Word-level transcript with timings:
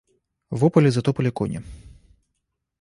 Во 0.63 0.69
поле 0.77 0.89
затопали 0.95 1.29
кони. 1.43 1.63